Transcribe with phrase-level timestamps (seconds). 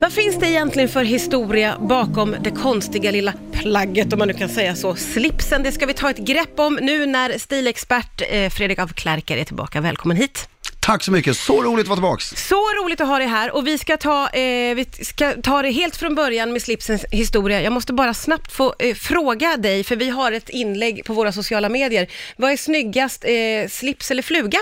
[0.00, 4.48] Vad finns det egentligen för historia bakom det konstiga lilla plagget, om man nu kan
[4.48, 5.62] säga så, slipsen?
[5.62, 9.44] Det ska vi ta ett grepp om nu när stilexpert eh, Fredrik af Klerker är
[9.44, 9.80] tillbaka.
[9.80, 10.48] Välkommen hit.
[10.88, 12.48] Tack så mycket, så roligt att vara tillbaks.
[12.48, 15.70] Så roligt att ha dig här och vi ska ta, eh, vi ska ta det
[15.70, 17.62] helt från början med slipsens historia.
[17.62, 21.32] Jag måste bara snabbt få eh, fråga dig, för vi har ett inlägg på våra
[21.32, 22.08] sociala medier.
[22.36, 24.58] Vad är snyggast, eh, slips eller fluga?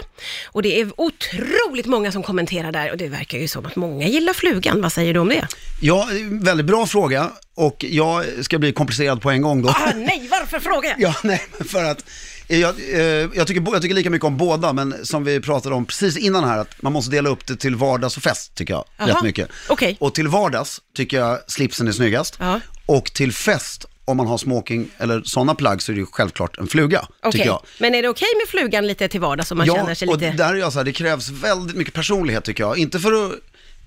[0.47, 4.07] Och det är otroligt många som kommenterar där och det verkar ju som att många
[4.07, 4.83] gillar flugan.
[4.83, 5.47] Vad säger du om det?
[5.81, 9.69] Ja, väldigt bra fråga och jag ska bli komplicerad på en gång då.
[9.69, 11.01] Ah, nej, varför frågar jag?
[11.07, 12.05] Ja, nej, för att
[12.47, 13.01] jag, eh,
[13.35, 16.45] jag, tycker, jag tycker lika mycket om båda, men som vi pratade om precis innan
[16.45, 19.23] här, att man måste dela upp det till vardags och fest, tycker jag, Jaha, rätt
[19.23, 19.49] mycket.
[19.69, 19.97] okej.
[20.01, 22.37] Och till vardags tycker jag slipsen är snyggast.
[22.41, 22.61] Ja.
[22.87, 26.59] Och till fest, om man har smoking eller sådana plagg, så är det ju självklart
[26.59, 27.63] en fluga, Okej, tycker jag.
[27.79, 30.15] men är det okej med flugan lite till vardags om man ja, känner sig och
[30.15, 30.31] lite...
[30.33, 32.79] där är jag så här, det krävs väldigt mycket personlighet tycker jag.
[32.79, 33.33] Inte för att,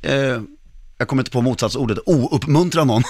[0.02, 0.42] eh,
[1.02, 3.04] jag kommer inte på motsatsordet, ouppmuntra någon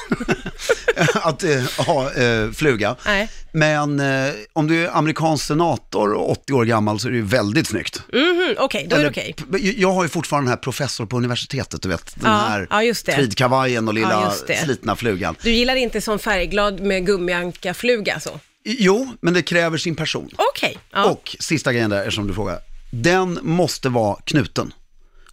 [1.14, 2.96] att eh, ha eh, fluga.
[3.06, 3.30] Nej.
[3.54, 7.24] Men eh, om du är amerikansk senator och 80 år gammal så är det ju
[7.24, 8.02] väldigt snyggt.
[8.14, 9.36] Mhm, okej, då är det Eller, okej.
[9.52, 12.16] p- Jag har ju fortfarande den här professor på universitetet, du vet.
[12.16, 13.16] Den Ja, här ja, just det.
[13.16, 14.58] tweedkavajen och lilla Ja, just det.
[14.64, 15.36] slitna flugan.
[15.44, 18.40] Du gillar inte sån färgglad med gummianka-fluga så?
[18.66, 20.30] Jo, men det kräver sin person.
[20.54, 21.06] Okej, ja.
[21.06, 22.60] Och sista grejen där, som du frågar.
[22.92, 24.74] Den måste vara knuten.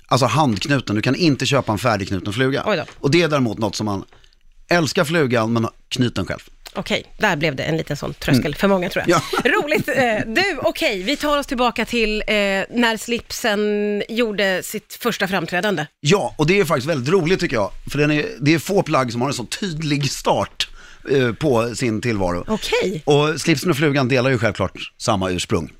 [0.08, 0.96] Alltså handknuten.
[0.96, 2.62] Du kan inte köpa en färdigknuten fluga.
[3.00, 4.04] Och det är däremot något som man
[4.70, 6.40] älskar flugan, men knyt den själv.
[6.74, 9.20] Okej, där blev det en liten sån tröskel för många tror jag.
[9.44, 9.88] Roligt.
[9.88, 9.94] Eh,
[10.26, 12.34] Du, okej, vi tar oss tillbaka till eh,
[12.70, 15.86] när slipsen gjorde sitt första framträdande.
[16.00, 17.70] Ja, och det är faktiskt väldigt roligt tycker jag.
[17.90, 20.68] För den är, det är få plagg som har en så tydlig start
[21.10, 22.44] eh, på sin tillvaro.
[22.48, 23.02] Okej.
[23.04, 25.72] Och slipsen och flugan delar ju självklart samma ursprung.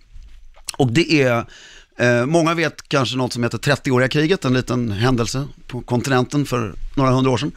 [0.78, 1.44] Och det är,
[1.97, 6.75] eh, många vet kanske något som heter 30-åriga kriget, en liten händelse på kontinenten för
[6.94, 7.53] några hundra år sedan.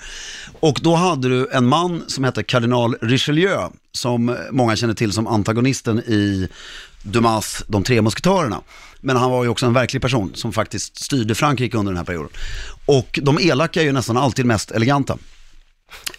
[0.60, 5.28] Och då hade du en man som hette kardinal Richelieu, som många känner till som
[5.28, 6.48] antagonisten i
[7.04, 8.62] Dumas De tre musketörerna.
[9.02, 12.06] Men han var ju också en verklig person som faktiskt styrde Frankrike under den här
[12.06, 12.30] perioden.
[12.86, 15.18] Och de elaka är ju nästan alltid mest eleganta.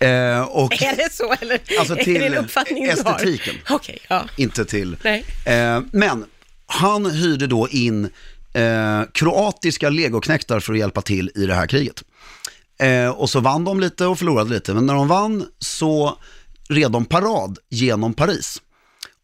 [0.01, 3.55] Eh, och Är det så eller Alltså är till det en uppfattning estetiken.
[3.71, 4.25] Okej, ja.
[4.37, 4.97] inte till...
[5.03, 5.25] Nej.
[5.45, 6.25] Eh, men
[6.71, 8.05] han hyrde då in
[8.53, 12.03] eh, kroatiska legoknektar för att hjälpa till i det här kriget.
[12.81, 16.19] Eh, och så vann de lite och förlorade lite, men när de vann så
[16.69, 18.63] red de parad genom Paris.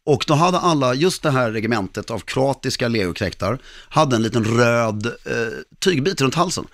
[0.05, 3.59] Och då hade alla, just det här regementet av kroatiska legoknektar,
[3.89, 5.13] hade en liten röd eh,
[5.79, 6.67] tygbit runt halsen.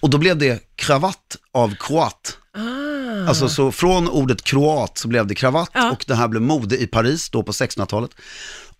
[0.00, 2.38] Och då blev det kravatt av kroat.
[2.56, 3.28] Ah.
[3.28, 5.90] Alltså så från ordet kroat så blev det kravatt Ja.
[5.90, 8.10] och det här blev mode i Paris då på 1600-talet.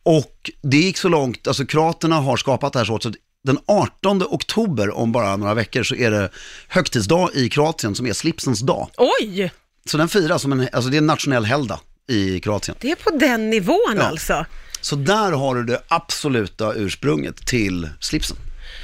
[0.02, 3.06] Och det gick så långt, alltså kroaterna har skapat det här så att
[3.44, 6.30] den 18 oktober om bara några veckor så är det
[6.68, 8.88] högtidsdag i Kroatien som är slipsens dag.
[8.96, 9.52] Oj,
[9.86, 12.76] Så den firas som en, alltså det är en nationell helgdag i Kroatien.
[12.80, 14.02] det är på den nivån Ja.
[14.02, 14.46] alltså.
[14.80, 18.36] Så där har du det absoluta ursprunget till slipsen.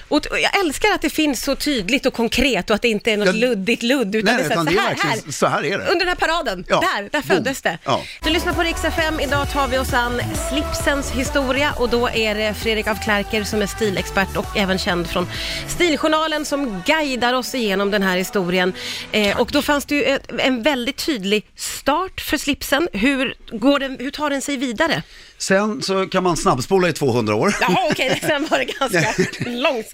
[0.09, 3.11] Och och jag älskar att det finns så tydligt och konkret och att det inte
[3.13, 3.33] är något Ja.
[3.33, 5.33] luddigt ludd, utan Nej, det är så, utan här, det är så här, här.
[5.33, 5.85] så här är det.
[5.85, 7.79] Under den här paraden, Ja, där, där föddes det.
[7.85, 8.03] Ja.
[8.25, 12.35] Du lyssnar på Rix FM, idag tar vi oss an slipsens historia och då är
[12.35, 15.29] det Fredrik af Klerker som är stilexpert och även känd från
[15.69, 18.73] Stiljournalen som guidar oss igenom den här historien.
[19.13, 22.89] Eh, och då fanns det ju ett, en väldigt tydlig start för slipsen.
[22.93, 25.03] Hur, går den, hur tar den sig vidare?
[25.39, 27.55] Sen så kan man snabbspola i 200 år.
[27.61, 29.51] Jaha, okej, sen var det ganska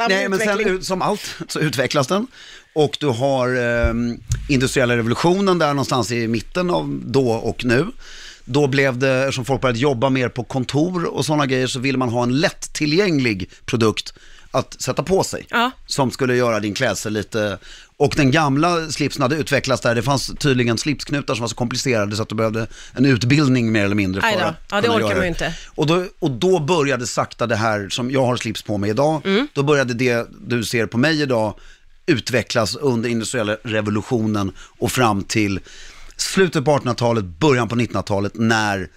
[0.09, 0.77] långsam Nej, men utveckling.
[0.77, 2.27] sen som allt så utvecklas den.
[2.75, 3.95] Och du har eh,
[4.49, 7.87] industriella revolutionen där någonstans i mitten av då och nu.
[8.45, 11.99] Då blev det, eftersom folk började jobba mer på kontor och sådana grejer, så ville
[11.99, 14.15] man ha en lättillgänglig produkt
[14.51, 15.47] att sätta på sig.
[15.51, 15.71] Ja.
[15.87, 17.59] Som skulle göra din klädsel lite...
[18.03, 19.95] Och den gamla slipsen hade utvecklats där.
[19.95, 23.85] Det fanns tydligen slipsknutar som var så komplicerade så att du behövde en utbildning mer
[23.85, 25.55] eller mindre för att Ja, det kunna orkar göra man ju inte.
[25.75, 29.21] och då, och då började sakta det här som jag har slips på mig idag,
[29.25, 29.49] Mm.
[29.55, 31.55] då började det du ser på mig idag
[32.07, 35.61] utvecklas under industriella revolutionen och fram till
[36.17, 38.89] slutet på 1800-talet, början på 1900-talet när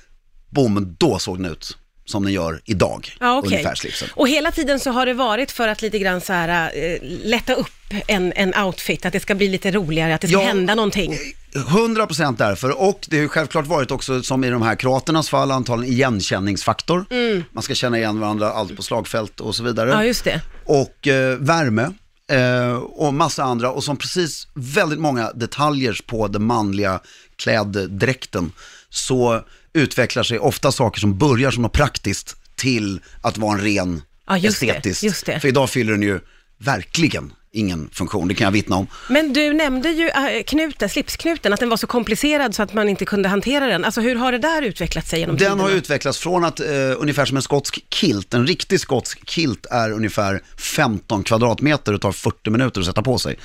[0.49, 3.51] bommen, då såg den ut som den gör idag, Ja, okej.
[3.51, 4.09] ungefär slipsen.
[4.13, 7.53] Och hela tiden så har det varit för att lite grann så här, eh, lätta
[7.53, 7.67] upp
[8.07, 10.45] en, en outfit, att det ska bli lite roligare, att det ska Ja.
[10.47, 11.17] hända någonting.
[11.53, 15.93] 100% därför och det har självklart varit också som i de här kroaternas fall antagligen
[15.93, 17.05] igenkänningsfaktor.
[17.51, 19.89] Man ska känna igen varandra allt på slagfält och så vidare.
[19.89, 19.99] Mm.
[20.01, 20.41] Ja, just det.
[20.65, 21.91] och eh, värme
[22.31, 26.99] eh, och massa andra och som precis väldigt många detaljer på den manliga
[27.35, 28.51] kläddräkten
[28.89, 29.41] så
[29.75, 34.37] utvecklar sig ofta saker som börjar som något praktiskt till att vara en ren Ja,
[34.37, 35.03] just det, estetiskt.
[35.03, 35.39] just det.
[35.39, 36.19] För idag fyller den ju
[36.57, 38.87] verkligen ingen funktion, det kan jag vittna om.
[39.09, 42.89] Men du nämnde ju äh, knuten, slipsknuten, att den var så komplicerad så att man
[42.89, 43.85] inte kunde hantera den.
[43.85, 45.63] Alltså hur har det där utvecklat sig genom Den tiderna?
[45.63, 46.67] har utvecklats från att eh,
[46.97, 52.11] ungefär som en skotsk kilt, en riktig skotsk kilt är ungefär 15 kvadratmeter och tar
[52.11, 53.35] 40 minuter att sätta på sig.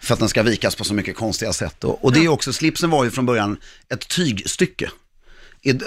[0.00, 1.84] För att den ska vikas på så mycket konstiga sätt.
[1.84, 3.56] Och, och det är också, slipsen var ju från början
[3.94, 4.90] ett tygstycke.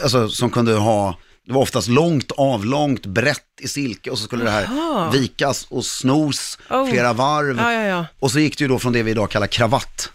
[0.04, 4.44] Alltså som kunde ha, det var oftast långt, avlångt, brett i silke och så skulle
[4.44, 6.90] det här vikas och snos Oh.
[6.90, 7.58] flera varv.
[7.58, 8.06] Ja, ja, ja.
[8.20, 10.12] Och så gick det ju då från det vi idag kallar kravatt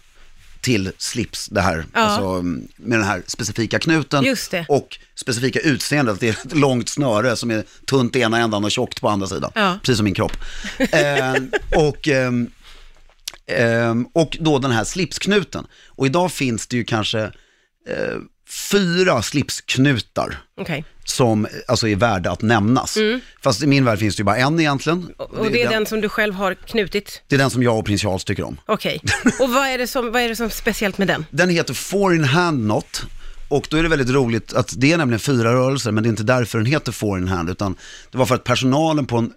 [0.61, 1.99] till slips, det här, Ja.
[1.99, 4.35] alltså med den här specifika knuten
[4.69, 6.19] och specifika utseendet.
[6.19, 9.27] Det är ett långt snöre som är tunt i ena ändan och tjockt på andra
[9.27, 9.51] sidan.
[9.55, 9.79] Ja.
[9.81, 10.33] Precis som min kropp.
[10.91, 12.47] Ehm, och, ehm,
[14.13, 15.67] och då den här slipsknuten.
[15.87, 17.21] Och idag finns det ju kanske
[17.87, 18.17] eh,
[18.51, 20.85] fyra slipsknutar Okej.
[21.05, 22.97] som alltså är värda att nämnas.
[23.43, 24.99] Fast i min värld finns det ju bara en egentligen.
[24.99, 25.13] Mm.
[25.17, 27.21] Och, och det är den som du själv har knutit?
[27.27, 28.57] det är den som jag och prins Charles tycker om.
[28.65, 29.01] Okej.
[29.39, 31.25] Och vad är, det som, vad är det som speciellt med den?
[31.31, 33.03] Den heter Four in Hand Knot.
[33.47, 36.11] Och då är det väldigt roligt att det är nämligen fyra rörelser, men det är
[36.11, 37.75] inte därför den heter Four in Hand, utan
[38.11, 39.31] det var för att personalen på en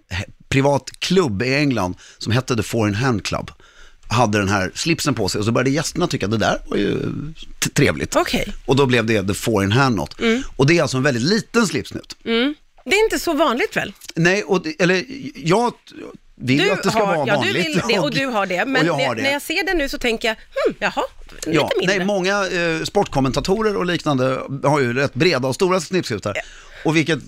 [0.49, 3.51] privat klubb i England som hette The Four in Hand Club
[4.07, 6.77] hade den här slipsen på sig och så började gästerna tycka att det där var
[6.77, 6.99] ju
[7.63, 8.15] t- trevligt.
[8.15, 8.53] Okej.
[8.65, 10.15] Och då blev det The Four in Hand Knot.
[10.55, 12.15] Och det är alltså en väldigt liten slipsnut.
[12.85, 13.93] Det är inte så vanligt väl?
[14.15, 15.03] Nej, och det, eller
[15.35, 15.73] jag
[16.35, 17.53] vill ju Du att det ska har, vara ja, vanligt.
[17.55, 18.65] du vill det och du har det.
[18.65, 19.21] Men och jag när, har det.
[19.23, 21.97] när jag ser den nu så tänker jag, hmm, jaha, lite Ja, mindre.
[21.97, 26.33] nej, många eh, sportkommentatorer och liknande har ju rätt breda och stora snipshutar.
[26.85, 27.19] Och vilket,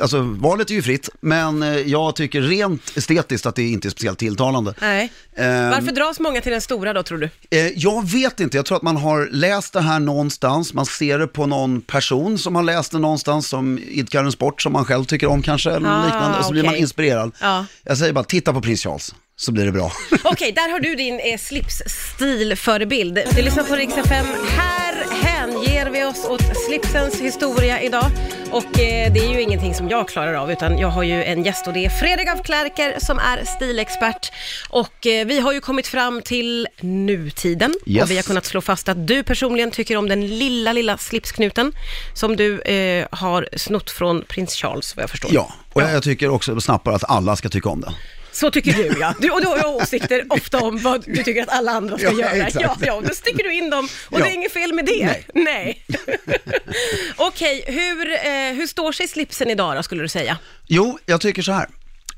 [0.00, 3.90] alltså valet är ju fritt, men eh, jag tycker rent estetiskt att det inte är
[3.90, 4.74] speciellt tilltalande.
[4.80, 5.12] Nej.
[5.36, 7.30] Ehm, Varför dras många till den stora då, tror du?
[7.58, 11.18] Eh, jag vet inte, jag tror att man har läst det här någonstans, man ser
[11.18, 14.84] det på någon person som har läst det någonstans, som idkar en sport som man
[14.84, 17.32] själv tycker om kanske, eller Ah, liknande, och så blir man inspirerad.
[17.40, 17.66] Ja.
[17.84, 19.92] Jag säger bara, titta på prins Charles, så blir det bra.
[20.24, 23.18] Okej, där har du din eh, slipsstilförebild.
[23.36, 24.26] Du lyssnar på Rix FM.
[24.48, 28.10] Här hänger vi oss åt slipsens historia idag.
[28.52, 31.44] Och eh, det är ju ingenting som jag klarar av, utan jag har ju en
[31.44, 34.32] gäst och det är Fredrik af Klerker som är stilexpert.
[34.68, 38.02] Och eh, vi har ju kommit fram till nutiden Yes.
[38.04, 41.72] och vi har kunnat slå fast att du personligen tycker om den lilla, lilla slipsknuten
[42.14, 45.30] som du eh, har snott från prins Charles, vad jag förstår.
[45.34, 47.92] Ja, och jag, jag tycker också snappare att alla ska tycka om den.
[48.32, 49.14] Så tycker du ja.
[49.18, 52.06] Du, och du har ju åsikter ofta om vad du tycker att alla andra ska
[52.06, 52.30] Ja, göra.
[52.46, 52.64] exakt.
[52.64, 54.24] Ja, ja, då sticker du in dem och Ja.
[54.24, 55.06] det är inget fel med det.
[55.06, 55.24] Nej.
[55.34, 55.84] Nej.
[57.16, 60.38] Okej, hur, eh, hur står sig slipsen idag då, skulle du säga?
[60.66, 61.68] Jo, jag tycker så här.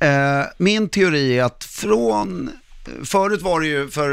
[0.00, 2.50] Eh, min teori är att från,
[3.04, 4.12] förut var det ju för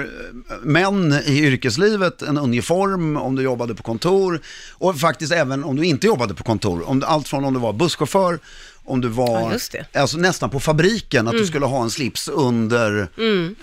[0.49, 4.41] eh, män i yrkeslivet en uniform om du jobbade på kontor
[4.71, 6.89] och faktiskt även om du inte jobbade på kontor.
[6.89, 8.39] Om, allt från om du var busschaufför,
[8.83, 9.45] om du var, Ja.
[9.73, 9.85] Mm.
[9.93, 12.99] alltså nästan på fabriken, att du skulle ha en slips under,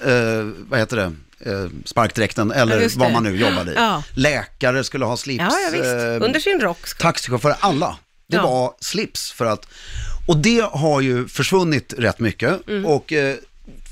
[0.06, 1.12] eh, vad heter det?
[1.50, 3.74] Eh, sparkdräkten Ja, eller just vad man nu jobbade i.
[3.74, 4.02] Ja.
[4.14, 5.44] Läkare skulle ha slips.
[5.50, 5.84] Ja, ja visst.
[5.84, 6.98] eh, Under sin rock.
[6.98, 7.96] taxichaufförer, alla.
[8.28, 8.42] Det Ja.
[8.42, 9.68] var slips för att,
[10.28, 12.68] och det har ju försvunnit rätt mycket.
[12.68, 12.86] Mm.
[12.86, 13.36] Och eh,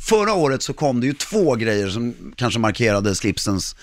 [0.07, 3.77] förra året så kom det ju två grejer som kanske markerade slipsens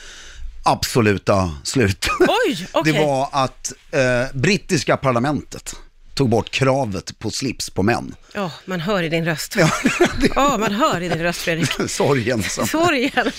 [0.63, 2.07] absoluta slut.
[2.19, 2.93] Oj, okej.
[2.93, 4.01] Det var att eh,
[4.39, 5.75] brittiska parlamentet
[6.13, 8.15] tog bort kravet på slips på män.
[8.33, 9.55] Ja, man hör i din röst.
[9.59, 9.69] Ja,
[10.35, 11.77] Ja, man hör i din röst Fredrik.
[11.77, 12.43] det, sorgen.
[12.43, 12.67] Som.
[12.67, 13.31] Sorgen.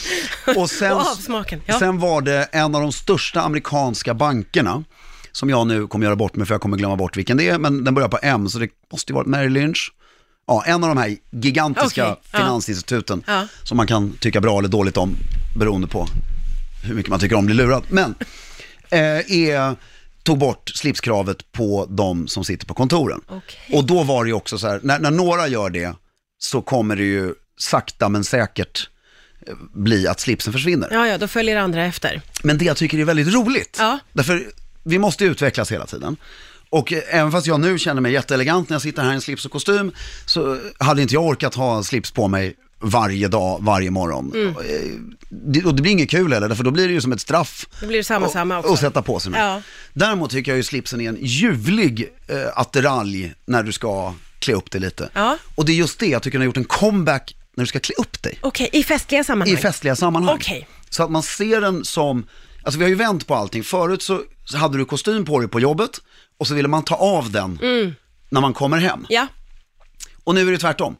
[0.57, 1.61] Och sen, Och avsmaken.
[1.67, 1.79] Ja.
[1.79, 4.85] sen var det en av de största amerikanska bankerna,
[5.33, 7.59] som jag nu kommer göra bort mig för jag kommer glömma bort vilken det är,
[7.59, 9.93] men den börjar på M, så det måste ju vara Merrill Lynch.
[10.47, 12.21] Ja, en av de här gigantiska ja.
[12.39, 13.47] finansinstituten Ja.
[13.63, 15.17] som man kan tycka bra eller dåligt om
[15.57, 16.07] beroende på
[16.85, 17.83] hur mycket man tycker om att bli lurad.
[17.89, 18.15] Men
[18.91, 19.77] eh, är,
[20.23, 23.21] tog bort slipskravet på de som sitter på kontoren.
[23.29, 23.61] Okej.
[23.79, 25.95] Och då var det ju också så här, när, när några gör det
[26.39, 28.89] så kommer det ju sakta men säkert
[29.47, 30.89] eh, bli att slipsen försvinner.
[30.93, 32.21] ja, ja, då följer andra efter.
[32.43, 33.99] Men det jag tycker är väldigt roligt, Ja.
[34.13, 34.47] därför
[34.83, 36.17] vi måste utvecklas hela tiden.
[36.75, 39.21] Och eh, även fast jag nu känner mig jätteelegant när jag sitter här i en
[39.21, 39.93] slips och kostym,
[40.27, 44.33] så hade inte jag orkat ha slips på mig varje dag, varje morgon.
[44.35, 44.57] Mm.
[44.57, 44.81] Och, eh,
[45.31, 47.67] det, och det blir inget kul heller, för då blir det ju som ett straff.
[47.81, 48.71] Då blir det samma, och- samma också.
[48.71, 49.33] Och sätta på sig.
[49.37, 49.63] Ja.
[49.93, 54.71] Däremot tycker jag ju slipsen är en ljuvlig eh, attiralj när du ska klä upp
[54.71, 55.09] dig lite.
[55.15, 55.39] Ja.
[55.55, 57.81] Och det är just det, jag tycker den har gjort en comeback när du ska
[57.81, 58.39] klä upp dig.
[58.41, 59.55] Okej, i festliga sammanhang?
[59.55, 60.35] I festliga sammanhang.
[60.35, 60.69] Okej.
[60.91, 62.27] Så att man ser den som,
[62.63, 63.65] alltså vi har ju vänt på allting.
[63.65, 66.01] Förut så, så hade du kostym på dig på jobbet
[66.39, 67.59] och så ville man ta av den
[68.31, 68.91] när man kommer hem.
[68.99, 69.07] Mm.
[69.09, 69.27] Ja,
[70.25, 70.97] Och nu är det tvärtom.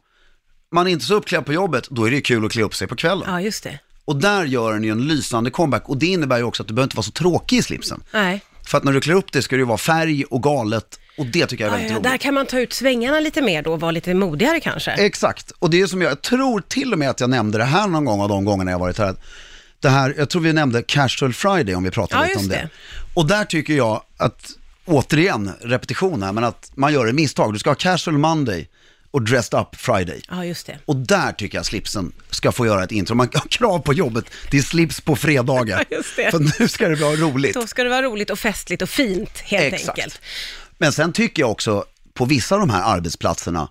[0.71, 2.75] Man är inte så uppklädd på jobbet, då är det ju kul att klä upp
[2.75, 3.23] sig på kvällen.
[3.27, 3.79] ja just det.
[4.05, 6.73] Och där gör den ju en lysande comeback och det innebär ju också att du
[6.73, 8.03] behöver inte vara så tråkig i slipsen.
[8.13, 8.41] Nej.
[8.67, 11.25] För att när du klär upp det ska det ju vara färg och galet och
[11.25, 12.11] det tycker jag är väldigt ja, roligt.
[12.11, 14.91] där kan man ta ut svängarna lite mer då och vara lite modigare kanske.
[14.91, 17.63] Exakt, och det är som jag, jag tror till och med att jag nämnde det
[17.63, 19.15] här någon gång av de gångerna jag varit här.
[19.79, 22.55] Det här, jag tror vi nämnde Casual Friday om vi pratar Ja, lite om det.
[22.55, 22.69] det.
[23.13, 24.49] Och där tycker jag att,
[24.85, 27.53] återigen, repetition här, men att man gör ett misstag.
[27.53, 28.69] Du ska ha Casual Monday
[29.11, 30.21] och Dressed Up Friday.
[30.29, 30.77] Ja, just det.
[30.85, 33.15] Och där tycker jag slipsen ska få göra ett intro.
[33.15, 35.85] Man har krav på jobbet, det är slips på fredagar.
[35.89, 36.31] Ja, just det.
[36.31, 37.53] För nu ska det vara roligt.
[37.53, 39.89] Då ska det vara roligt och festligt och fint helt Exakt.
[39.99, 40.21] enkelt.
[40.77, 43.69] Men sen tycker jag också, på vissa av de här arbetsplatserna,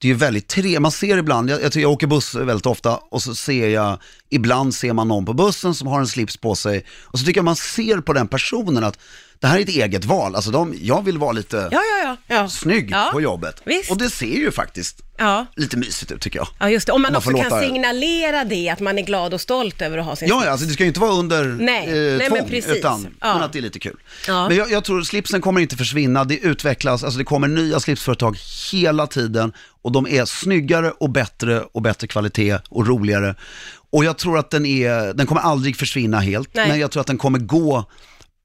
[0.00, 3.22] det är väldigt tre, man ser ibland, jag, jag, jag åker buss väldigt ofta och
[3.22, 3.98] så ser jag,
[4.30, 7.38] ibland ser man någon på bussen som har en slips på sig och så tycker
[7.38, 8.98] jag man ser på den personen att
[9.40, 12.34] det här är ett eget val, alltså de, jag vill vara lite Ja, ja, ja.
[12.36, 12.48] ja.
[12.48, 13.08] snygg ja.
[13.12, 13.62] på jobbet.
[13.64, 13.90] Visst.
[13.90, 15.46] Och det ser ju faktiskt Ja.
[15.56, 16.48] lite mysigt ut tycker jag.
[16.58, 16.92] Ja, just det.
[16.92, 19.98] Om man, man också kan låta- signalera det, att man är glad och stolt över
[19.98, 22.18] att ha sin Ja, ja, alltså det ska ju inte vara under Nej, eh, nej,
[22.18, 22.72] men tvång, precis.
[22.72, 23.34] utan Ja.
[23.34, 23.96] men att det är lite kul.
[24.28, 28.38] Men jag, jag tror slipsen kommer inte försvinna, det utvecklas, alltså det kommer nya slipsföretag
[28.72, 29.52] hela tiden
[29.88, 33.34] och de är snyggare och bättre och bättre kvalitet och roligare.
[33.90, 36.68] Och jag tror att den är, den kommer aldrig försvinna helt, Nej.
[36.68, 37.84] men jag tror att den kommer gå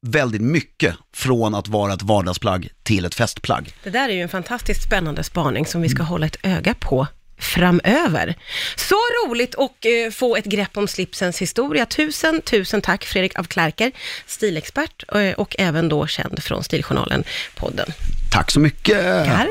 [0.01, 3.73] väldigt mycket från att vara ett vardagsplagg till ett festplagg.
[3.83, 7.07] Det där är ju en fantastiskt spännande spaning som vi ska hålla ett öga på
[7.37, 8.35] framöver.
[8.75, 11.85] Så roligt att eh, få ett grepp om slipsens historia.
[11.85, 13.91] Tusen, tusen tack Fredrik af Klerker,
[14.27, 17.91] stilexpert eh, och även då känd från Stiljournalen-podden.
[18.31, 18.97] Tack så mycket!
[18.97, 19.37] Tackar.